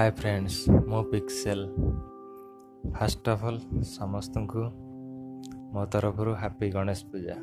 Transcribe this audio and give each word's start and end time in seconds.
हाय 0.00 0.10
friends 0.18 0.58
मो 0.88 0.98
pixel 1.10 1.58
first 2.98 3.28
of 3.28 3.40
all 3.44 3.56
समस्त 3.86 4.34
को 4.52 4.60
मो 5.74 5.82
तरफ 5.94 6.20
हापी 6.42 6.68
गणेश 6.76 7.00
पूजा 7.14 7.34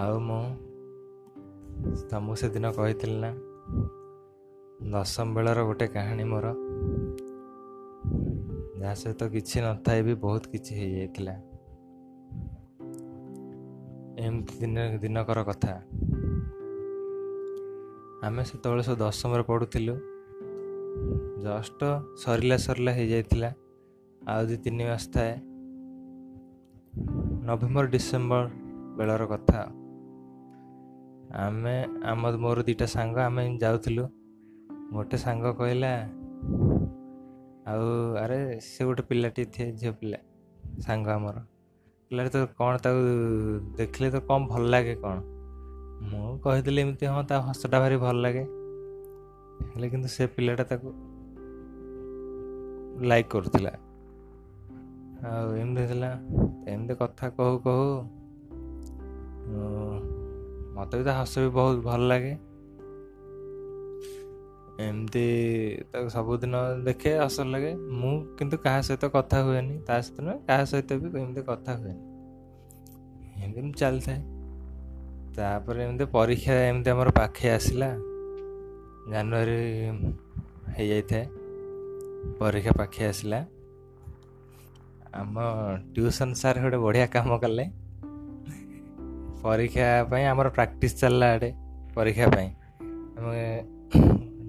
आउ 0.00 0.10
मो 0.26 0.36
तमु 2.10 2.34
से 2.42 2.48
दिन 2.56 2.68
कही 2.78 3.10
ना 3.24 3.30
दशम 4.94 5.26
बेलर 5.34 5.58
गोटे 5.66 5.86
कहानी 5.96 6.24
मोर 6.34 6.44
जहाँ 6.46 8.94
सहित 9.02 9.18
तो 9.20 9.26
किसी 9.30 9.58
न 9.64 9.66
था 9.88 9.96
भी 10.08 10.14
बहुत 10.26 10.44
किसी 10.54 10.72
एम 14.26 14.34
दिन 14.60 14.74
दिनकर 15.02 15.38
कथा 15.50 15.74
आम 18.26 18.34
से 18.52 18.94
दशम 19.04 19.30
पढ़ू 19.50 19.98
ଜଷ୍ଟ 21.44 21.82
ସରିଲା 22.22 22.56
ସରିଲା 22.66 22.92
ହେଇଯାଇଥିଲା 22.98 23.48
ଆଉ 24.32 24.42
ଦୁଇ 24.48 24.58
ତିନି 24.64 24.84
ମାସ 24.88 25.04
ଥାଏ 25.14 25.32
ନଭେମ୍ବର 27.48 27.86
ଡିସେମ୍ବର 27.96 28.44
ବେଳର 28.98 29.24
କଥା 29.32 29.60
ଆମେ 31.46 31.76
ଆମ 32.12 32.22
ମୋର 32.44 32.64
ଦୁଇଟା 32.68 32.86
ସାଙ୍ଗ 32.96 33.16
ଆମେ 33.28 33.42
ଯାଉଥିଲୁ 33.64 34.04
ଗୋଟେ 34.96 35.16
ସାଙ୍ଗ 35.24 35.44
କହିଲା 35.60 35.92
ଆଉ 37.72 37.84
ଆରେ 38.22 38.38
ସେ 38.70 38.80
ଗୋଟେ 38.88 39.02
ପିଲାଟି 39.10 39.42
ଥିଏ 39.54 39.66
ଝିଅ 39.80 39.92
ପିଲା 40.00 40.18
ସାଙ୍ଗ 40.86 41.06
ଆମର 41.16 41.36
ପିଲାଟି 42.08 42.30
ତ 42.34 42.38
କ'ଣ 42.58 42.72
ତାକୁ 42.84 43.02
ଦେଖିଲେ 43.78 44.08
ତ 44.16 44.18
କ'ଣ 44.30 44.40
ଭଲ 44.52 44.62
ଲାଗେ 44.74 44.94
କ'ଣ 45.04 45.14
ମୁଁ 46.10 46.28
କହିଥିଲି 46.46 46.78
ଏମିତି 46.84 47.04
ହଁ 47.14 47.22
ତା 47.30 47.36
ହସଟା 47.48 47.76
ଭାରି 47.82 47.96
ଭଲ 48.04 48.16
ଲାଗେ 48.24 48.44
ହେଲେ 49.70 49.88
କିନ୍ତୁ 49.94 50.08
ସେ 50.16 50.24
ପିଲାଟା 50.36 50.64
ତାକୁ 50.70 50.88
ଲାଇକ୍ 53.10 53.28
କରୁଥିଲା 53.34 53.72
ଆଉ 55.30 55.50
ଏମିତି 55.62 55.84
ଥିଲା 55.90 56.10
ଏମିତି 56.72 56.94
କଥା 57.02 57.26
କହୁ 57.38 57.54
କହୁ 57.66 57.86
ମୋତେ 60.76 60.96
ବି 61.00 61.04
ତା 61.08 61.14
ହସ 61.20 61.34
ବି 61.44 61.50
ବହୁତ 61.58 61.76
ଭଲ 61.88 62.00
ଲାଗେ 62.12 62.32
ଏମିତି 64.88 65.24
ତାକୁ 65.92 66.08
ସବୁଦିନ 66.16 66.54
ଦେଖେ 66.90 67.12
ହସ 67.24 67.38
ଲାଗେ 67.54 67.72
ମୁଁ 68.02 68.14
କିନ୍ତୁ 68.38 68.56
କାହା 68.68 68.80
ସହିତ 68.90 69.04
କଥା 69.16 69.38
ହୁଏନି 69.48 69.76
ତା 69.88 69.94
ସହିତ 70.06 70.16
ନୁହେଁ 70.28 70.38
କାହା 70.52 70.64
ସହିତ 70.72 70.90
ବି 71.02 71.10
ଏମିତି 71.24 71.42
କଥା 71.50 71.72
ହୁଏନି 71.82 73.44
ଏମିତି 73.44 73.66
ମୁଁ 73.68 73.74
ଚାଲିଥାଏ 73.82 74.20
ତାପରେ 75.38 75.80
ଏମିତି 75.88 76.04
ପରୀକ୍ଷା 76.18 76.54
ଏମିତି 76.70 76.88
ଆମର 76.94 77.10
ପାଖେଇ 77.20 77.50
ଆସିଲା 77.58 77.90
ଜାନୁଆରୀ 79.10 79.54
ହେଇଯାଇଥାଏ 80.74 81.24
ପରୀକ୍ଷା 82.40 82.72
ପାଖେଇ 82.80 83.06
ଆସିଲା 83.12 83.38
ଆମ 85.20 85.34
ଟିଉସନ୍ 85.94 86.34
ସାର୍ 86.42 86.58
ଗୋଟେ 86.64 86.78
ବଢ଼ିଆ 86.84 87.06
କାମ 87.14 87.38
କଲେ 87.44 87.64
ପରୀକ୍ଷା 89.42 89.88
ପାଇଁ 90.10 90.24
ଆମର 90.32 90.46
ପ୍ରାକ୍ଟିସ୍ 90.56 90.94
ଚାଲିଲା 91.00 91.26
ଆଡ଼େ 91.34 91.50
ପରୀକ୍ଷା 91.96 92.26
ପାଇଁ 92.34 92.48
ଆମେ 93.18 93.42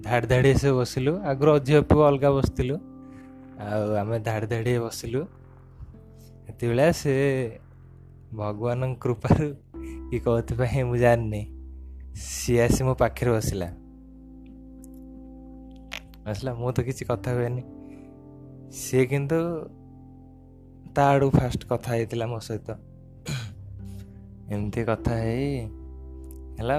ଧାଡ଼ି 0.06 0.26
ଧାଡ଼ି 0.32 0.52
ସେ 0.62 0.70
ବସିଲୁ 0.78 1.12
ଆଗରୁ 1.30 1.50
ଅଧିକ 1.58 1.76
ପୁଅ 1.90 2.02
ଅଲଗା 2.10 2.28
ବସିଥିଲୁ 2.38 2.74
ଆଉ 3.66 3.84
ଆମେ 4.02 4.16
ଧାଡ଼ି 4.28 4.46
ଧାଡ଼ି 4.54 4.72
ବସିଲୁ 4.86 5.20
ସେତେବେଳେ 6.46 6.86
ସେ 7.02 7.14
ଭଗବାନଙ୍କ 8.42 8.94
କୃପାରୁ 9.02 9.48
କି 10.08 10.16
କହୁଥିବା 10.26 10.64
ହିଁ 10.74 10.82
ମୁଁ 10.90 10.98
ଜାଣିନି 11.04 11.42
ସିଏ 12.28 12.60
ଆସି 12.66 12.80
ମୋ 12.86 12.92
ପାଖରେ 13.02 13.30
ବସିଲା 13.38 13.68
ଆସିଲା 16.32 16.52
ମୁଁ 16.58 16.70
ତ 16.76 16.82
କିଛି 16.88 17.04
କଥା 17.12 17.32
ହୁଏନି 17.36 17.62
ସିଏ 18.82 19.02
କିନ୍ତୁ 19.12 19.38
ତା 20.96 21.04
ଆଡ଼ୁ 21.14 21.28
ଫାଷ୍ଟ 21.38 21.62
କଥା 21.72 21.88
ହେଇଥିଲା 21.96 22.26
ମୋ 22.32 22.38
ସହିତ 22.48 22.68
ଏମିତି 24.54 24.84
କଥା 24.90 25.12
ହେଇ 25.24 25.48
ହେଲା 26.58 26.76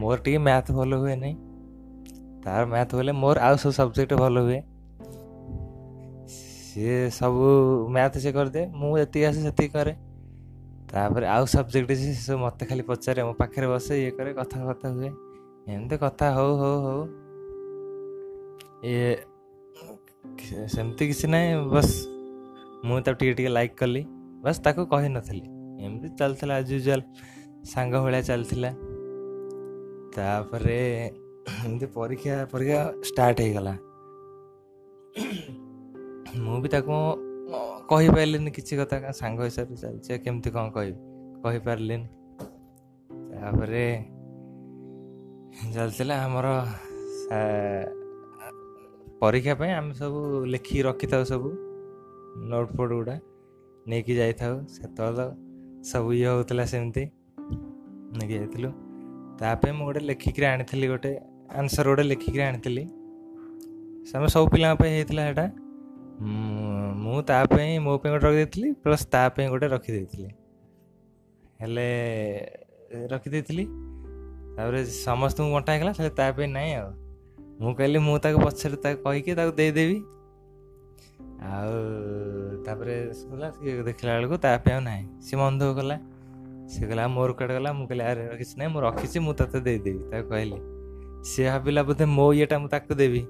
ମୋର 0.00 0.16
ଟିକେ 0.24 0.40
ମ୍ୟାଥ୍ 0.48 0.70
ଭଲ 0.78 0.92
ହୁଏ 1.02 1.16
ନାହିଁ 1.22 1.34
ତାର 2.44 2.62
ମ୍ୟାଥ୍ 2.74 2.92
ବୋଲେ 2.98 3.12
ମୋର 3.22 3.36
ଆଉ 3.46 3.54
ସବୁ 3.64 3.72
ସବଜେକ୍ଟ 3.80 4.12
ଭଲ 4.22 4.36
ହୁଏ 4.46 4.60
ସିଏ 6.66 6.96
ସବୁ 7.20 7.44
ମ୍ୟାଥ୍ 7.96 8.16
ସେ 8.24 8.30
କରିଦିଏ 8.38 8.64
ମୁଁ 8.80 8.90
ଯେତିକି 9.00 9.24
ଆସେ 9.32 9.40
ସେତିକି 9.48 9.70
କରେ 9.76 9.92
ତାପରେ 10.92 11.26
ଆଉ 11.34 11.42
ସବଜେକ୍ଟ 11.56 11.90
ସେ 12.04 12.10
ସବୁ 12.28 12.38
ମୋତେ 12.44 12.62
ଖାଲି 12.70 12.82
ପଚାରେ 12.92 13.20
ମୋ 13.28 13.34
ପାଖରେ 13.42 13.66
ବସେ 13.74 13.92
ଇଏ 14.04 14.10
କରେ 14.18 14.30
କଥାବାର୍ତ୍ତା 14.40 14.88
ହୁଏ 14.96 15.10
ଏମିତି 15.74 15.94
କଥା 16.04 16.24
ହଉ 16.36 16.50
ହଉ 16.62 16.76
ହଉ 16.86 17.00
ଇଏ 18.90 19.04
ସେମିତି 20.72 21.04
କିଛି 21.10 21.26
ନାହିଁ 21.34 21.52
ବସ୍ 21.74 21.92
ମୁଁ 22.88 22.96
ତାକୁ 23.06 23.16
ଟିକେ 23.20 23.34
ଟିକେ 23.38 23.52
ଲାଇକ୍ 23.56 23.74
କଲି 23.82 24.02
ବାସ୍ 24.44 24.60
ତାକୁ 24.66 24.82
କହିନଥିଲି 24.94 25.46
ଏମିତି 25.84 26.08
ଚାଲିଥିଲା 26.20 26.52
ଆଜ୍ 26.60 26.72
ୟୁଜୁଆଲ୍ 26.74 27.04
ସାଙ୍ଗ 27.72 27.94
ଭଳିଆ 28.04 28.20
ଚାଲିଥିଲା 28.30 28.70
ତାପରେ 30.16 30.76
ଏମିତି 31.64 31.86
ପରୀକ୍ଷା 31.96 32.36
ପରୀକ୍ଷା 32.52 32.78
ଷ୍ଟାର୍ଟ 33.10 33.36
ହେଇଗଲା 33.44 33.72
ମୁଁ 36.44 36.56
ବି 36.62 36.68
ତାକୁ 36.76 36.94
କହିପାରିଲିନି 37.90 38.50
କିଛି 38.58 38.72
କଥା 38.80 38.96
ସାଙ୍ଗ 39.22 39.38
ହିସାବରେ 39.48 39.76
ଚାଲିଛି 39.84 40.12
କେମିତି 40.28 40.48
କ'ଣ 40.54 40.66
କହିବି 40.76 40.98
କହିପାରିଲିନି 41.44 42.06
ତାପରେ 43.32 43.84
ଚାଲିଥିଲା 45.74 46.14
ଆମର 46.26 46.48
ପରୀକ୍ଷା 49.24 49.52
ପାଇଁ 49.60 49.70
ଆମେ 49.80 49.92
ସବୁ 50.00 50.18
ଲେଖିକି 50.52 50.80
ରଖିଥାଉ 50.86 51.22
ସବୁ 51.32 51.50
ନୋଟ୍ 52.52 52.70
ଫୋଟ୍ 52.78 52.90
ଗୁଡ଼ା 52.96 53.14
ନେଇକି 53.90 54.12
ଯାଇଥାଉ 54.20 54.54
ସେତେବେଳେ 54.74 55.12
ତ 55.18 55.22
ସବୁ 55.90 56.08
ଇଏ 56.16 56.26
ହେଉଥିଲା 56.30 56.64
ସେମିତି 56.72 57.04
ନେଇକି 58.16 58.34
ଯାଇଥିଲୁ 58.40 58.70
ତା 59.38 59.48
ପାଇଁ 59.60 59.72
ମୁଁ 59.78 59.84
ଗୋଟେ 59.88 60.00
ଲେଖିକିରି 60.10 60.46
ଆଣିଥିଲି 60.52 60.86
ଗୋଟେ 60.92 61.10
ଆନ୍ସର୍ 61.60 61.86
ଗୋଟେ 61.90 62.04
ଲେଖିକିରି 62.12 62.42
ଆଣିଥିଲି 62.48 62.84
ଆମେ 64.18 64.28
ସବୁ 64.34 64.46
ପିଲାଙ୍କ 64.54 64.74
ପାଇଁ 64.80 64.90
ହେଇଥିଲା 64.96 65.22
ସେଇଟା 65.28 65.46
ମୁଁ 67.04 67.18
ତା 67.30 67.38
ପାଇଁ 67.54 67.70
ମୋ 67.86 67.92
ପାଇଁ 68.02 68.10
ଗୋଟେ 68.14 68.20
ରଖିଦେଇଥିଲି 68.28 68.68
ପ୍ଲସ୍ 68.84 69.04
ତା 69.14 69.22
ପାଇଁ 69.36 69.46
ଗୋଟେ 69.54 69.66
ରଖିଦେଇଥିଲି 69.76 70.28
ହେଲେ 71.62 71.86
ରଖିଦେଇଥିଲି 73.14 73.64
ତାପରେ 74.56 74.80
ସମସ୍ତଙ୍କୁ 75.06 75.50
ବଣ୍ଟା 75.56 75.70
ହେଇଗଲା 75.74 75.92
ହେଲେ 76.00 76.12
ତା 76.20 76.26
ପାଇଁ 76.36 76.48
ନାହିଁ 76.58 76.72
ଆଉ 76.82 76.88
ମୁଁ 77.62 77.72
କହିଲି 77.78 77.98
ମୁଁ 78.06 78.14
ତାକୁ 78.22 78.38
ପଛରେ 78.44 78.76
ତାକୁ 78.84 78.96
କହିକି 79.04 79.32
ତାକୁ 79.38 79.52
ଦେଇଦେବି 79.58 79.96
ଆଉ 81.54 81.70
ତାପରେ 82.66 82.94
ଶୁଣିଲା 83.18 83.48
ସିଏ 83.56 83.72
ଦେଖିଲା 83.88 84.10
ବେଳକୁ 84.18 84.36
ତା 84.44 84.50
ପାଇଁ 84.64 84.72
ଆଉ 84.74 84.80
ନାହିଁ 84.88 85.04
ସିଏ 85.24 85.36
ମନ 85.40 85.52
ଦୁଃଖ 85.62 85.72
କଲା 85.78 85.96
ସିଏ 86.72 86.84
କହିଲା 86.88 87.04
ମୋର 87.14 87.30
କୁଆଡ଼େ 87.38 87.54
ଗଲା 87.58 87.70
ମୁଁ 87.78 87.86
କହିଲି 87.90 88.02
ଆରେ 88.10 88.22
କିଛି 88.40 88.54
ନାହିଁ 88.58 88.70
ମୁଁ 88.74 88.80
ରଖିଛି 88.86 89.18
ମୁଁ 89.26 89.34
ତୋତେ 89.38 89.58
ଦେଇଦେବି 89.66 90.02
ତାକୁ 90.12 90.26
କହିଲି 90.34 90.58
ସିଏ 91.30 91.48
ଭାବିଲା 91.54 91.80
ବୋଧେ 91.88 92.04
ମୋ 92.18 92.26
ଇଏଟା 92.38 92.56
ମୁଁ 92.62 92.68
ତାକୁ 92.74 92.92
ଦେବି 93.02 93.22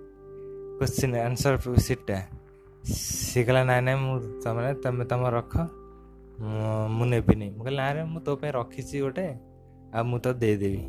କୋଶ୍ଚିନ୍ 0.79 1.15
ଆନ୍ସର୍ 1.29 1.57
ସିଟ୍ଟା 1.89 2.17
ସିଏ 3.29 3.43
କହିଲା 3.47 3.63
ନାଇଁ 3.71 3.81
ନାଇଁ 3.87 3.99
ମୁଁ 4.05 4.17
ତମେ 4.45 4.63
ତମେ 4.85 5.05
ତମ 5.13 5.23
ରଖ 5.39 5.53
ମୁଁ 6.97 7.05
ନେବିନି 7.13 7.47
ମୁଁ 7.57 7.63
କହିଲି 7.67 7.79
ନାଇଁ 7.81 8.07
ମୁଁ 8.13 8.21
ତୋ 8.27 8.33
ପାଇଁ 8.41 8.51
ରଖିଛି 8.61 8.97
ଗୋଟେ 9.05 9.27
ଆଉ 9.97 10.03
ମୁଁ 10.11 10.19
ତ 10.25 10.27
ଦେଇଦେବି 10.43 10.83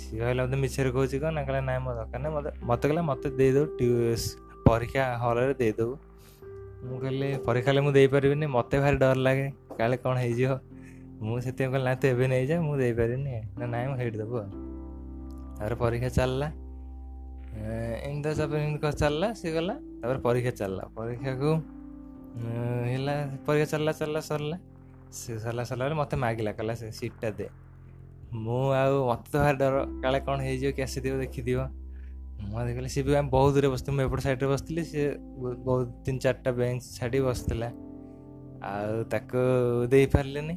ಶಿವಲ್ಲದ 0.00 0.54
ಮಿಚರ್ಗೆ 0.64 0.96
ಹೋಜಿಗ 1.00 1.24
ನಂಗಲ್ಲ 1.36 1.60
ನಾಯಿ 1.68 1.80
ಮದಕನೆ 1.88 2.28
ಮದ 2.36 2.46
ಮತ್ತಗಲ್ಲ 2.70 3.00
ಮತ್ತೆ 3.10 3.28
ଦେଇଦେଉ 3.38 3.94
ପରୀକ୍ଷା 4.68 5.02
ହଲରେ 5.22 5.54
ଦେଇଦେବୁ 5.60 5.94
ମୁଁ 6.88 6.96
କହିଲି 7.04 7.28
ପରୀକ୍ଷା 7.48 7.68
ହେଲେ 7.70 7.80
ମୁଁ 7.86 7.92
ଦେଇପାରିବିନି 7.98 8.46
ମୋତେ 8.56 8.76
ଭାରି 8.84 8.96
ଡର 9.02 9.18
ଲାଗେ 9.26 9.46
କାଳେ 9.78 9.94
କ'ଣ 10.04 10.14
ହେଇଯିବ 10.24 10.52
ମୁଁ 11.26 11.36
ସେଥିପାଇଁ 11.46 11.68
କହିଲି 11.72 11.84
ନା 11.88 11.94
ତୁ 12.02 12.06
ଏବେ 12.14 12.24
ନେଇଯା 12.32 12.56
ମୁଁ 12.66 12.74
ଦେଇପାରିବିନି 12.82 13.30
ନା 13.58 13.64
ନାଇଁ 13.74 13.84
ମୁଁ 13.90 13.96
ହେଇଠି 14.00 14.16
ଦେବୁ 14.22 14.34
ଆଉ 14.42 14.46
ତାପରେ 15.56 15.76
ପରୀକ୍ଷା 15.84 16.10
ଚାଲିଲା 16.18 16.48
ଏମିତି 18.06 18.30
ତାପରେ 18.40 18.58
ଏମିତି 18.66 18.88
ଚାଲିଲା 19.02 19.28
ସିଏ 19.40 19.52
ଗଲା 19.56 19.74
ତାପରେ 20.00 20.18
ପରୀକ୍ଷା 20.26 20.52
ଚାଲିଲା 20.60 20.82
ପରୀକ୍ଷାକୁ 20.98 21.50
ହେଲା 22.90 23.14
ପରୀକ୍ଷା 23.46 23.66
ଚାଲିଲା 23.72 23.92
ଚାଲିଲା 24.00 24.20
ସରିଲା 24.30 24.56
ସେ 25.20 25.30
ସରିଲା 25.44 25.62
ସରିଲା 25.70 25.82
ପରେ 25.88 25.96
ମୋତେ 26.02 26.14
ମାଗିଲା 26.24 26.50
କହିଲା 26.58 26.74
ସେ 26.80 26.86
ସିଟ୍ଟା 27.00 27.28
ଦେ 27.38 27.46
ମୁଁ 28.44 28.60
ଆଉ 28.76 28.92
ମୋତେ 29.08 29.30
ତ 29.34 29.38
ଭାରି 29.42 29.56
ଡର 29.62 29.76
କାଳେ 30.04 30.18
କ'ଣ 30.26 30.36
ହେଇଯିବ 30.46 30.70
କି 30.76 30.80
ଆସିଥିବ 30.86 31.14
ଦେଖିଥିବ 31.24 31.60
ମୁଁ 32.52 32.60
ଦେଖିଲି 32.68 32.88
ସିଏ 32.94 33.02
ବି 33.08 33.12
ଆମେ 33.18 33.28
ବହୁତ 33.36 33.48
ଦୂରେ 33.56 33.68
ବସିଥିଲୁ 33.74 33.94
ମୁଁ 33.98 34.04
ଏପଟ 34.08 34.20
ସାଇଡ଼୍ରେ 34.26 34.48
ବସିଥିଲି 34.52 34.82
ସିଏ 34.90 35.06
ବହୁତ 35.68 35.88
ତିନି 36.04 36.18
ଚାରିଟା 36.24 36.50
ବେଞ୍ଚ 36.58 36.80
ଛାଡ଼ି 36.98 37.18
ବସିଥିଲା 37.28 37.68
ଆଉ 38.68 39.00
ତାକୁ 39.12 39.40
ଦେଇପାରିଲିନି 39.92 40.54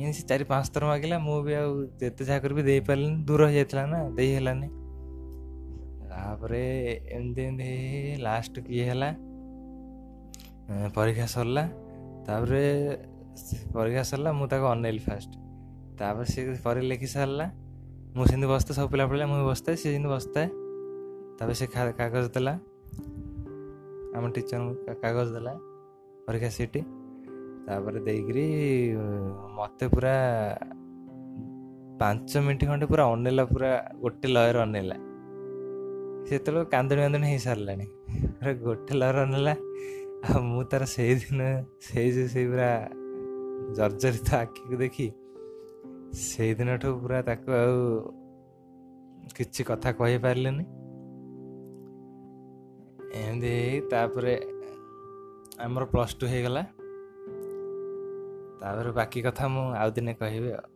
ଏମିତି 0.00 0.18
ସେ 0.18 0.22
ଚାରି 0.30 0.44
ପାଞ୍ଚ 0.52 0.66
ଥର 0.74 0.82
ମାଗିଲା 0.92 1.16
ମୁଁ 1.26 1.38
ବି 1.46 1.52
ଆଉ 1.60 1.70
ଯେତେ 2.02 2.22
ଯାହା 2.28 2.38
କରିବି 2.44 2.62
ଦେଇପାରିଲିନି 2.70 3.18
ଦୂର 3.28 3.40
ହେଇଯାଇଥିଲା 3.52 3.84
ନା 3.92 4.00
ଦେଇ 4.18 4.30
ହେଲାନି 4.38 4.68
ତାପରେ 6.12 6.62
ଏମିତି 7.16 7.40
ଏମିତି 7.48 7.68
ହେଇ 7.68 8.18
ଲାଷ୍ଟକୁ 8.26 8.68
ଇଏ 8.78 8.84
ହେଲା 8.90 9.08
ପରୀକ୍ଷା 10.98 11.26
ସରିଲା 11.36 11.64
ତାପରେ 12.26 12.62
ପରୀକ୍ଷା 13.76 14.04
ସରିଲା 14.10 14.30
ମୁଁ 14.40 14.46
ତାକୁ 14.52 14.66
ଅନେଇଲି 14.74 15.02
ଫାଷ୍ଟ 15.08 15.32
तर 16.00 16.24
सिलेखिसारा 16.24 17.46
मुस 18.16 18.30
बस्ता 18.52 18.72
सब 18.74 18.86
पहिला 18.94 19.04
मैले 19.26 19.44
बस्ता 19.50 19.70
सि 19.82 19.88
बस्ता 20.14 20.40
कागज 22.00 22.26
देला 22.36 22.52
टिचर 24.38 24.60
कागज 25.04 25.28
देला 25.36 25.52
परीक्षा 26.28 26.50
सिटी 26.56 26.80
तिनट 32.30 32.82
खे 32.90 32.96
पोट 34.02 34.20
लयर 34.36 34.56
अनैलान्दी 34.64 37.28
हुसला 37.32 37.72
गटे 38.66 38.92
लयर 39.00 39.16
अनला 39.24 39.52
म 40.48 40.62
त 40.74 40.76
जर्जरित 43.76 44.28
आखिको 44.34 44.76
देखि 44.82 45.06
ସେଇଦିନଠୁ 46.20 46.88
ପୁରା 47.02 47.18
ତାକୁ 47.26 47.52
ଆଉ 47.58 47.76
କିଛି 49.36 49.64
କଥା 49.70 49.90
କହିପାରିଲେନି 50.00 50.64
ଏମିତି 53.20 53.52
ହେଇ 53.54 53.78
ତାପରେ 53.94 54.34
ଆମର 55.66 55.86
ପ୍ଲସ୍ 55.94 56.16
ଟୁ 56.22 56.28
ହେଇଗଲା 56.32 56.64
ତାପରେ 58.64 58.92
ବାକି 59.00 59.24
କଥା 59.28 59.48
ମୁଁ 59.56 59.64
ଆଉ 59.80 59.88
ଦିନେ 59.98 60.14
କହିବି 60.24 60.52
ଆଉ 60.60 60.71